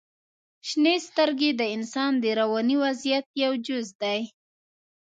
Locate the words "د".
1.59-1.61, 2.23-2.25